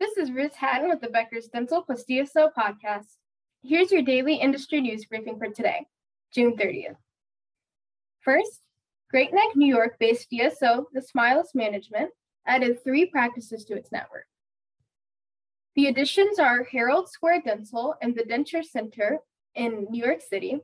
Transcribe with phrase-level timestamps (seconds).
[0.00, 3.04] This is Ruth Hatton with the Becker's Dental plus DSO podcast.
[3.62, 5.84] Here's your daily industry news briefing for today,
[6.32, 6.96] June 30th.
[8.22, 8.60] First,
[9.10, 12.12] Great Neck, New York based DSO, the Smilist Management,
[12.46, 14.24] added three practices to its network.
[15.76, 19.18] The additions are Herald Square Dental and the Denture Center
[19.54, 20.60] in New York City,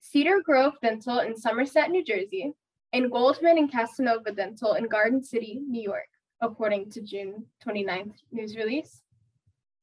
[0.00, 2.54] Cedar Grove Dental in Somerset, New Jersey,
[2.94, 6.08] and Goldman and Casanova Dental in Garden City, New York,
[6.44, 9.02] according to June 29th news release.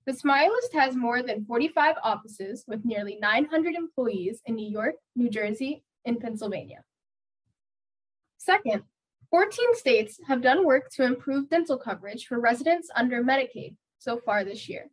[0.06, 5.30] The Smilist has more than 45 offices with nearly 900 employees in New York, New
[5.30, 6.84] Jersey, and Pennsylvania.
[8.38, 8.84] Second,
[9.30, 14.44] 14 states have done work to improve dental coverage for residents under Medicaid so far
[14.44, 14.90] this year.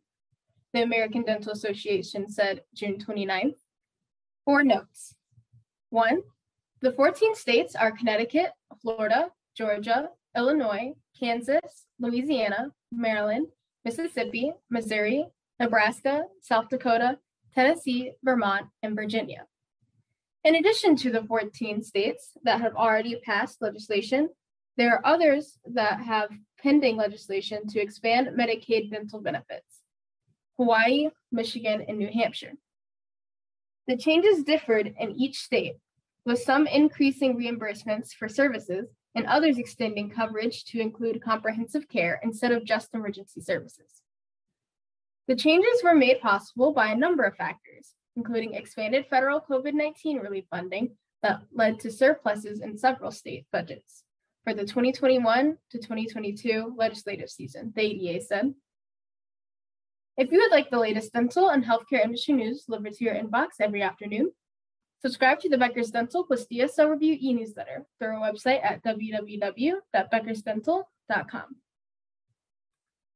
[0.73, 3.57] The American Dental Association said June 29th.
[4.45, 5.15] Four notes.
[5.89, 6.21] One,
[6.81, 8.51] the 14 states are Connecticut,
[8.81, 13.47] Florida, Georgia, Illinois, Kansas, Louisiana, Maryland,
[13.85, 15.25] Mississippi, Missouri,
[15.59, 17.17] Nebraska, South Dakota,
[17.53, 19.45] Tennessee, Vermont, and Virginia.
[20.43, 24.29] In addition to the 14 states that have already passed legislation,
[24.77, 26.29] there are others that have
[26.61, 29.81] pending legislation to expand Medicaid dental benefits
[30.57, 32.53] Hawaii, Michigan, and New Hampshire.
[33.87, 35.75] The changes differed in each state,
[36.25, 42.51] with some increasing reimbursements for services and others extending coverage to include comprehensive care instead
[42.51, 44.01] of just emergency services.
[45.27, 50.17] The changes were made possible by a number of factors, including expanded federal COVID 19
[50.17, 54.03] relief funding that led to surpluses in several state budgets
[54.43, 58.53] for the 2021 to 2022 legislative season, the ADA said.
[60.17, 63.47] If you would like the latest dental and healthcare industry news delivered to your inbox
[63.59, 64.31] every afternoon,
[65.01, 71.55] subscribe to the Becker's Dental plus DSO Review e newsletter through our website at www.beckersdental.com.